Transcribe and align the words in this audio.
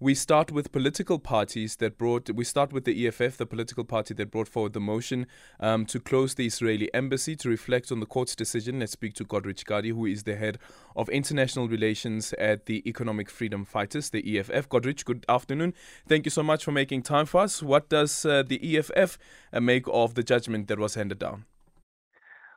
we 0.00 0.14
start 0.14 0.50
with 0.50 0.72
political 0.72 1.18
parties 1.18 1.76
that 1.76 1.98
brought, 1.98 2.30
we 2.30 2.42
start 2.42 2.72
with 2.72 2.86
the 2.86 3.06
EFF, 3.06 3.36
the 3.36 3.44
political 3.44 3.84
party 3.84 4.14
that 4.14 4.30
brought 4.30 4.48
forward 4.48 4.72
the 4.72 4.80
motion 4.80 5.26
um, 5.60 5.84
to 5.84 6.00
close 6.00 6.34
the 6.34 6.46
Israeli 6.46 6.92
embassy 6.94 7.36
to 7.36 7.50
reflect 7.50 7.92
on 7.92 8.00
the 8.00 8.06
court's 8.06 8.34
decision. 8.34 8.80
Let's 8.80 8.92
speak 8.92 9.12
to 9.14 9.24
Godrich 9.26 9.66
Gardee, 9.66 9.92
who 9.92 10.06
is 10.06 10.22
the 10.22 10.36
head 10.36 10.58
of 10.96 11.10
international 11.10 11.68
relations 11.68 12.32
at 12.38 12.64
the 12.64 12.82
Economic 12.88 13.28
Freedom 13.28 13.66
Fighters, 13.66 14.08
the 14.08 14.38
EFF. 14.38 14.70
Godrich, 14.70 15.04
good 15.04 15.26
afternoon. 15.28 15.74
Thank 16.08 16.24
you 16.24 16.30
so 16.30 16.42
much 16.42 16.64
for 16.64 16.72
making 16.72 17.02
time 17.02 17.26
for 17.26 17.42
us. 17.42 17.62
What 17.62 17.90
does 17.90 18.24
uh, 18.24 18.42
the 18.42 18.78
EFF 18.78 19.18
uh, 19.52 19.60
make 19.60 19.84
of 19.86 20.14
the 20.14 20.22
judgment 20.22 20.68
that 20.68 20.78
was 20.78 20.94
handed 20.94 21.18
down? 21.18 21.44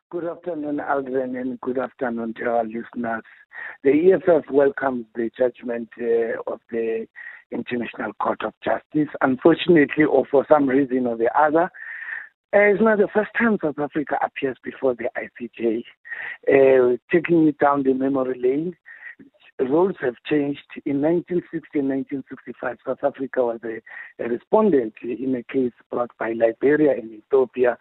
Good 0.10 0.26
afternoon, 0.26 0.78
Aldrin, 0.78 1.36
and 1.42 1.60
good 1.60 1.78
afternoon 1.78 2.36
to 2.36 2.46
our 2.46 2.64
listeners. 2.64 3.24
The 3.84 4.14
EFF 4.14 4.50
welcomes 4.50 5.06
the 5.16 5.30
judgment 5.38 5.90
uh, 6.00 6.40
of 6.52 6.62
the 6.72 7.08
International 7.74 8.14
Court 8.14 8.44
of 8.44 8.54
Justice. 8.64 9.10
Unfortunately, 9.22 10.04
or 10.04 10.26
for 10.30 10.46
some 10.50 10.68
reason 10.68 11.08
or 11.08 11.18
the 11.18 11.30
other, 11.38 11.70
uh, 12.54 12.60
it's 12.60 12.82
not 12.82 13.00
the 13.00 13.08
first 13.14 13.32
time 13.38 13.58
South 13.62 13.80
Africa 13.80 14.16
appears 14.24 14.58
before 14.64 14.96
the 14.96 15.10
ICJ. 15.18 15.84
Uh, 16.48 16.98
taking 17.12 17.48
it 17.48 17.58
down 17.58 17.84
the 17.84 17.94
memory 17.94 18.40
lane, 18.40 18.76
rules 19.60 19.96
have 20.02 20.16
changed. 20.30 20.62
In 20.86 21.02
1960 21.02 21.80
and 21.80 21.90
1965, 21.90 22.78
South 22.86 23.04
Africa 23.04 23.44
was 23.44 23.60
a, 23.64 23.82
a 24.24 24.30
respondent 24.30 24.94
in 25.02 25.36
a 25.36 25.44
case 25.52 25.74
brought 25.90 26.12
by 26.20 26.34
Liberia 26.34 26.92
and 26.92 27.12
Ethiopia 27.12 27.78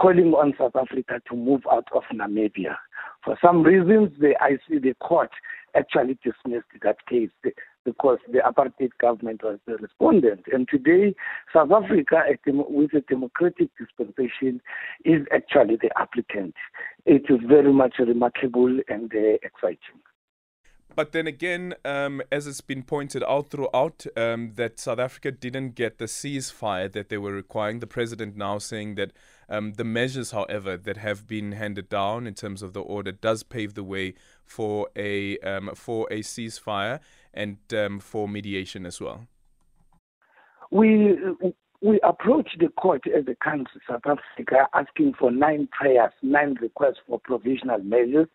calling 0.00 0.32
on 0.32 0.54
South 0.58 0.76
Africa 0.76 1.20
to 1.28 1.36
move 1.36 1.62
out 1.70 1.88
of 1.92 2.02
Namibia. 2.14 2.76
For 3.24 3.36
some 3.42 3.62
reasons, 3.62 4.10
the 4.18 4.30
IC, 4.30 4.82
the 4.82 4.94
court 5.00 5.30
actually 5.74 6.18
dismissed 6.24 6.66
that 6.82 7.04
case 7.06 7.30
because 7.88 8.18
the 8.30 8.40
apartheid 8.40 8.90
government 9.00 9.42
was 9.42 9.58
the 9.66 9.76
respondent. 9.76 10.42
And 10.52 10.68
today, 10.68 11.14
South 11.52 11.70
Africa, 11.70 12.22
with 12.46 12.92
a 12.92 13.00
democratic 13.00 13.70
dispensation, 13.78 14.60
is 15.04 15.22
actually 15.32 15.76
the 15.76 15.90
applicant. 15.96 16.54
It 17.06 17.24
is 17.30 17.40
very 17.46 17.72
much 17.72 17.94
remarkable 17.98 18.78
and 18.88 19.10
uh, 19.14 19.38
exciting. 19.42 20.00
But 20.94 21.12
then 21.12 21.28
again, 21.28 21.74
um, 21.84 22.22
as 22.32 22.46
it's 22.48 22.60
been 22.60 22.82
pointed 22.82 23.22
out 23.22 23.50
throughout, 23.50 24.04
um, 24.16 24.54
that 24.56 24.80
South 24.80 24.98
Africa 24.98 25.30
didn't 25.30 25.76
get 25.76 25.98
the 25.98 26.06
ceasefire 26.06 26.90
that 26.90 27.08
they 27.08 27.18
were 27.18 27.32
requiring. 27.32 27.78
The 27.78 27.86
president 27.86 28.36
now 28.36 28.58
saying 28.58 28.96
that 28.96 29.12
um, 29.48 29.74
the 29.74 29.84
measures, 29.84 30.32
however, 30.32 30.76
that 30.76 30.96
have 30.96 31.26
been 31.26 31.52
handed 31.52 31.88
down 31.88 32.26
in 32.26 32.34
terms 32.34 32.62
of 32.62 32.72
the 32.72 32.80
order 32.80 33.12
does 33.12 33.44
pave 33.44 33.74
the 33.74 33.84
way 33.84 34.14
for 34.44 34.88
a 34.96 35.38
um, 35.38 35.70
for 35.74 36.08
a 36.10 36.20
ceasefire 36.20 36.98
and 37.38 37.56
um, 37.72 38.00
for 38.00 38.28
mediation 38.28 38.84
as 38.84 39.00
well. 39.00 39.26
We 40.70 41.16
we 41.80 42.00
approached 42.02 42.56
the 42.58 42.68
court 42.70 43.02
as 43.06 43.24
a 43.28 43.36
country, 43.36 43.80
South 43.88 44.02
Africa, 44.04 44.66
asking 44.74 45.14
for 45.18 45.30
nine 45.30 45.68
prayers, 45.70 46.10
nine 46.22 46.54
requests 46.60 46.98
for 47.06 47.20
provisional 47.20 47.78
measures, 47.78 48.26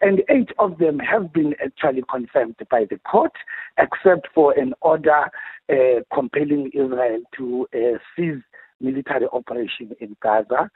and 0.00 0.22
eight 0.30 0.50
of 0.60 0.78
them 0.78 1.00
have 1.00 1.32
been 1.32 1.54
actually 1.62 2.04
confirmed 2.08 2.54
by 2.70 2.86
the 2.88 2.98
court, 2.98 3.32
except 3.78 4.28
for 4.32 4.52
an 4.52 4.74
order 4.80 5.24
uh, 5.68 6.00
compelling 6.14 6.70
Israel 6.72 7.20
to 7.36 7.66
uh, 7.74 7.98
cease 8.14 8.42
military 8.80 9.26
operation 9.32 9.90
in 10.00 10.16
Gaza. 10.22 10.70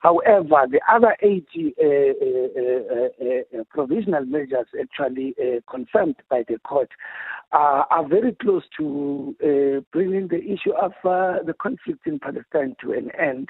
However, 0.00 0.66
the 0.70 0.80
other 0.90 1.16
80 1.20 1.74
uh, 1.78 1.86
uh, 1.86 3.60
uh, 3.60 3.64
provisional 3.70 4.24
measures 4.24 4.66
actually 4.80 5.34
confirmed 5.70 6.16
by 6.30 6.44
the 6.48 6.58
court 6.60 6.90
are 7.52 8.06
very 8.08 8.32
close 8.34 8.64
to 8.78 9.34
bringing 9.92 10.28
the 10.28 10.42
issue 10.42 10.74
of 10.80 10.92
the 11.02 11.54
conflict 11.60 12.06
in 12.06 12.18
Palestine 12.18 12.76
to 12.82 12.92
an 12.92 13.10
end 13.18 13.48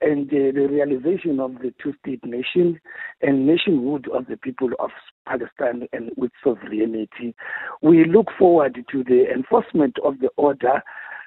and 0.00 0.28
uh, 0.28 0.52
the 0.54 0.66
realization 0.70 1.40
of 1.40 1.54
the 1.62 1.72
two-state 1.82 2.24
nation 2.24 2.80
and 3.22 3.46
nationhood 3.46 4.08
of 4.12 4.26
the 4.26 4.36
people 4.36 4.70
of 4.78 4.90
Palestine 5.26 5.88
and 5.92 6.10
with 6.16 6.32
sovereignty. 6.42 7.34
We 7.82 8.04
look 8.04 8.26
forward 8.38 8.84
to 8.90 9.04
the 9.04 9.24
enforcement 9.32 9.96
of 10.04 10.18
the 10.20 10.28
order 10.36 10.82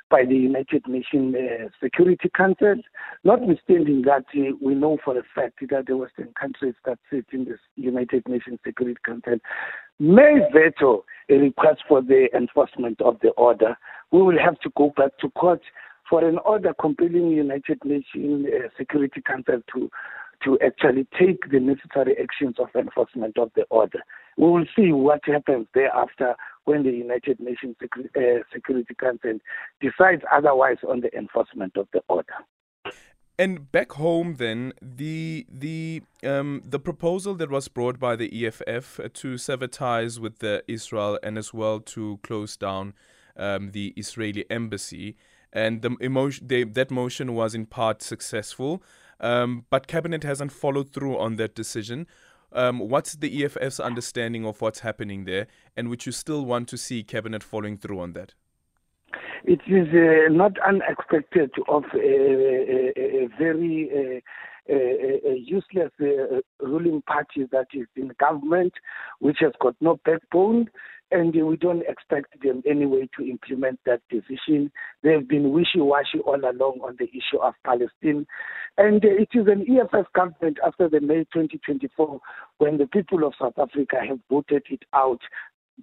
by 0.09 0.25
the 0.25 0.35
United 0.35 0.88
Nations 0.88 1.35
uh, 1.35 1.68
Security 1.81 2.29
Council, 2.35 2.75
notwithstanding 3.23 4.03
that 4.03 4.25
uh, 4.35 4.56
we 4.62 4.75
know 4.75 4.97
for 5.03 5.18
a 5.18 5.23
fact 5.35 5.59
that 5.69 5.88
the 5.88 5.97
Western 5.97 6.34
countries 6.40 6.75
that 6.85 7.00
sit 7.12 7.25
in 7.31 7.45
the 7.45 7.57
United 7.75 8.28
Nations 8.28 8.59
Security 8.66 9.00
Council 9.06 9.38
may 10.00 10.40
veto 10.53 11.03
a 11.29 11.35
request 11.35 11.81
for 11.88 12.01
the 12.01 12.28
enforcement 12.35 13.01
of 13.01 13.17
the 13.22 13.29
order. 13.31 13.78
We 14.12 14.22
will 14.22 14.40
have 14.40 14.59
to 14.62 14.69
go 14.78 14.94
back 14.96 15.17
to 15.19 15.29
court 15.31 15.62
for 16.09 16.28
an 16.28 16.38
order 16.46 16.73
compelling 16.79 17.29
United 17.29 17.79
Nations 17.84 18.47
uh, 18.47 18.69
Security 18.78 19.22
Council 19.22 19.62
to 19.73 19.90
to 20.44 20.57
actually 20.63 21.07
take 21.19 21.50
the 21.50 21.59
necessary 21.59 22.16
actions 22.22 22.56
of 22.59 22.67
enforcement 22.75 23.38
of 23.40 23.50
the 23.56 23.63
order. 23.72 24.03
We 24.38 24.46
will 24.48 24.66
see 24.75 24.92
what 24.92 25.22
happens 25.25 25.68
thereafter 25.74 26.36
when 26.66 26.84
the 26.84 26.92
United 26.92 27.40
Nations 27.40 27.75
uh, 27.81 28.22
Security 28.53 28.94
Council 28.94 29.40
decides 29.81 30.22
otherwise 30.31 30.78
on 30.88 31.02
the 31.02 31.16
enforcement 31.18 31.75
of 31.75 31.88
the 31.92 32.02
order. 32.08 32.34
And 33.40 33.72
back 33.72 33.92
home, 33.94 34.36
then 34.36 34.74
the 34.81 35.46
the 35.47 36.02
um, 36.24 36.64
the 36.66 36.80
proposal 36.80 37.36
that 37.36 37.52
was 37.52 37.68
brought 37.68 38.00
by 38.00 38.16
the 38.16 38.47
EFF 38.47 39.00
to 39.14 39.38
sever 39.38 39.68
ties 39.68 40.20
with 40.20 40.44
Israel 40.68 41.20
and 41.22 41.38
as 41.38 41.53
well 41.53 41.80
to 41.80 42.20
close 42.24 42.58
down 42.58 42.96
um, 43.36 43.72
the 43.74 43.94
Israeli 43.96 44.46
embassy, 44.50 45.18
and 45.53 45.84
the 45.84 45.96
emotion 46.02 46.47
they, 46.47 46.64
that 46.64 46.90
motion 46.90 47.36
was 47.36 47.53
in 47.53 47.68
part 47.68 48.02
successful, 48.02 48.81
um, 49.20 49.66
but 49.70 49.86
cabinet 49.86 50.24
hasn't 50.24 50.52
followed 50.52 50.92
through 50.92 51.18
on 51.20 51.36
that 51.36 51.53
decision. 51.53 52.08
Um, 52.57 52.79
what's 52.79 53.13
the 53.13 53.45
EFF's 53.45 53.79
understanding 53.79 54.44
of 54.44 54.62
what's 54.62 54.79
happening 54.79 55.25
there, 55.25 55.45
and 55.75 55.90
would 55.90 56.07
you 56.07 56.12
still 56.12 56.44
want 56.44 56.68
to 56.69 56.78
see 56.78 57.03
cabinet 57.03 57.44
following 57.44 57.78
through 57.78 58.00
on 58.00 58.13
that? 58.13 58.34
It 59.44 59.62
is 59.68 59.88
uh, 59.94 60.34
not 60.34 60.53
unexpected 60.67 61.51
of 61.67 61.84
a, 61.94 61.97
a, 61.97 63.23
a 63.23 63.29
very 63.38 63.90
uh, 63.94 64.73
a, 64.73 65.38
useless 65.38 65.91
uh, 66.01 66.41
ruling 66.59 67.03
party 67.03 67.47
that 67.51 67.67
is 67.73 67.85
in 67.96 68.12
government, 68.19 68.73
which 69.19 69.38
has 69.41 69.53
got 69.62 69.75
no 69.79 70.00
backbone, 70.03 70.67
and 71.12 71.34
we 71.34 71.57
don't 71.57 71.84
expect 71.88 72.41
them 72.41 72.62
anyway 72.69 73.07
to 73.18 73.25
implement 73.25 73.79
that 73.85 74.01
decision. 74.09 74.72
They've 75.03 75.28
been 75.28 75.51
wishy-washy 75.51 76.19
all 76.25 76.40
along 76.40 76.81
on 76.84 76.95
the 77.00 77.07
issue 77.09 77.40
of 77.41 77.53
Palestine, 77.66 78.25
and 78.78 79.03
it 79.03 79.29
is 79.34 79.47
an 79.47 79.66
EFF 79.69 80.12
government 80.13 80.57
after 80.66 80.90
the 80.90 81.00
May 81.00 81.25
2024 81.34 82.19
when 82.57 82.78
the 82.78 82.88
people 82.88 83.25
of 83.25 83.34
South 83.40 83.57
Africa 83.57 83.97
have 84.07 84.19
voted 84.29 84.63
it 84.69 84.84
out 84.94 85.22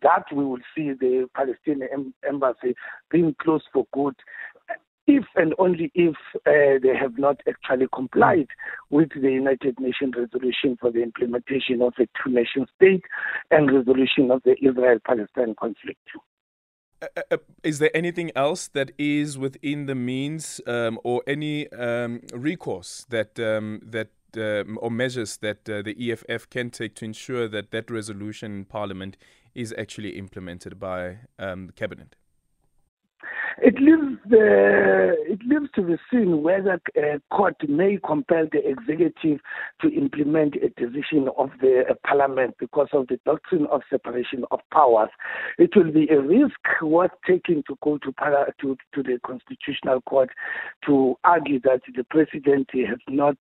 that 0.02 0.24
we 0.34 0.44
will 0.44 0.58
see 0.76 0.92
the 0.92 1.28
Palestinian 1.34 2.12
embassy 2.28 2.74
being 3.10 3.34
closed 3.40 3.64
for 3.72 3.86
good 3.92 4.14
if 5.06 5.25
and 5.37 5.54
only 5.59 5.91
if 5.94 6.15
uh, 6.47 6.78
they 6.82 6.97
have 6.98 7.19
not 7.19 7.41
actually 7.48 7.87
complied 7.94 8.48
with 8.91 9.10
the 9.10 9.31
United 9.31 9.78
Nations 9.78 10.15
resolution 10.16 10.76
for 10.81 10.91
the 10.91 11.03
implementation 11.03 11.82
of 11.82 11.94
a 11.98 12.06
two 12.22 12.31
nation 12.31 12.66
state 12.76 13.04
and 13.50 13.72
resolution 13.72 14.31
of 14.31 14.43
the 14.44 14.56
Israel 14.62 14.98
Palestine 15.04 15.54
conflict. 15.59 16.00
Uh, 17.03 17.06
uh, 17.16 17.22
uh, 17.32 17.37
is 17.62 17.78
there 17.78 17.94
anything 17.94 18.31
else 18.34 18.69
that 18.69 18.93
is 18.98 19.37
within 19.37 19.87
the 19.87 19.94
means 19.94 20.60
um, 20.66 20.98
or 21.04 21.22
any 21.26 21.70
um, 21.72 22.20
recourse 22.32 23.04
that 23.10 23.38
um, 23.38 23.81
that 23.84 24.09
um, 24.37 24.78
or 24.81 24.91
measures 24.91 25.37
that 25.38 25.64
the 25.64 25.94
EFF 26.10 26.48
can 26.50 26.70
take 26.70 26.97
to 26.97 27.04
ensure 27.04 27.47
that 27.47 27.70
that 27.70 27.91
resolution 27.91 28.53
in 28.53 28.64
Parliament 28.64 29.16
is 29.54 29.72
actually 29.78 30.19
implemented 30.19 30.81
by 30.81 31.19
um, 31.38 31.66
the 31.66 31.72
cabinet? 31.72 32.16
It 33.59 33.75
leaves 33.81 34.19
the 34.28 35.14
it 35.26 35.40
leaves 35.46 35.70
to 35.75 35.82
be 35.82 35.96
seen 36.11 36.43
whether 36.43 36.81
a 36.96 37.20
court 37.31 37.56
may 37.69 37.99
compel 38.05 38.46
the 38.50 38.69
executive 38.69 39.40
to 39.81 39.88
implement 39.88 40.56
a 40.56 40.69
decision 40.70 41.28
of 41.38 41.50
the 41.61 41.84
uh, 41.88 41.94
parliament 42.06 42.56
because 42.58 42.88
of 42.93 43.06
the 43.08 43.19
doctrine 43.25 43.67
of 43.70 43.82
separation 43.88 44.44
of 44.50 44.61
powers. 44.73 45.11
It 45.58 45.70
will 45.76 45.93
be 45.93 46.08
a 46.08 46.20
risk 46.20 46.58
worth 46.82 47.12
taking 47.26 47.62
to 47.69 47.76
go 47.82 47.99
to 47.99 48.12
para, 48.12 48.52
to, 48.61 48.76
to 48.94 49.02
the 49.02 49.19
constitutional 49.25 50.00
court 50.02 50.31
to 50.87 51.17
argue 51.25 51.61
that 51.61 51.82
the 51.94 52.05
president 52.05 52.70
has 52.73 52.99
not 53.08 53.37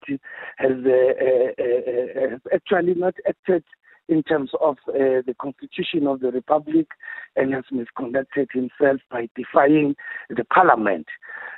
has, 0.57 0.71
uh, 0.85 0.89
uh, 0.89 1.51
uh, 1.59 2.29
has 2.29 2.39
actually 2.53 2.93
not 2.95 3.15
acted 3.27 3.63
in 4.09 4.23
terms 4.23 4.51
of 4.61 4.77
uh, 4.89 5.21
the 5.25 5.35
constitution 5.39 6.07
of 6.07 6.19
the 6.19 6.31
republic 6.31 6.87
and 7.35 7.53
has 7.53 7.63
misconducted 7.71 8.47
himself 8.51 8.99
by 9.09 9.29
defying 9.35 9.95
the 10.29 10.43
parliament. 10.45 11.07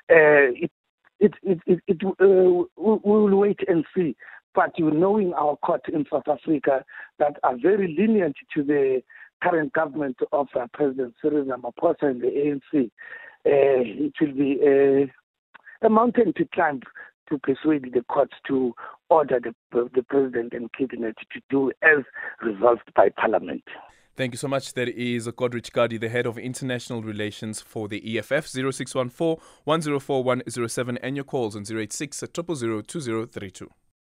Uh, 0.09 0.53
it, 0.53 0.71
it, 1.19 1.33
it, 1.44 1.59
it, 1.65 1.80
it 1.88 1.97
uh, 2.03 2.65
we 2.77 3.00
will 3.03 3.36
wait 3.36 3.59
and 3.68 3.86
see. 3.95 4.15
But 4.53 4.77
you 4.77 4.89
knowing 4.89 5.33
our 5.33 5.57
court 5.57 5.81
in 5.92 6.06
South 6.09 6.27
Africa 6.30 6.86
that 7.19 7.38
are 7.44 7.57
very 7.57 7.94
lenient 7.97 8.38
to 8.56 8.63
the 8.63 9.01
current 9.44 9.74
government 9.74 10.18
of 10.31 10.48
uh, 10.56 10.68
President 10.74 11.13
Cyril 11.21 11.45
Ramaphosa 11.45 12.03
and 12.03 12.21
the 12.21 12.27
ANC, 12.27 12.86
uh, 12.86 12.89
it 13.45 14.13
will 14.21 14.33
be 14.33 14.59
a, 14.65 15.86
a 15.86 15.89
mountain 15.89 16.33
to 16.38 16.45
climb 16.53 16.81
to 17.30 17.38
persuade 17.39 17.91
the 17.94 18.01
courts 18.03 18.33
to 18.48 18.74
order 19.09 19.39
the, 19.39 19.53
the 19.93 20.03
president 20.03 20.53
and 20.53 20.71
cabinet 20.73 21.15
to 21.31 21.41
do 21.49 21.71
as 21.81 22.03
resolved 22.41 22.93
by 22.95 23.09
parliament. 23.09 23.63
Thank 24.15 24.33
you 24.33 24.37
so 24.37 24.47
much. 24.47 24.73
That 24.73 24.87
is 24.87 25.27
Godrich 25.27 25.71
Gardee, 25.71 25.99
the 25.99 26.07
head 26.07 26.25
of 26.25 26.37
international 26.37 27.03
relations 27.03 27.59
for 27.59 27.89
the 27.89 28.17
EFF, 28.17 28.47
0614 28.47 29.35
104 29.65 30.23
107, 30.23 30.97
and 30.99 31.17
your 31.17 31.25
calls 31.25 31.55
on 31.55 31.63
086 31.69 32.23
2032. 32.31 33.69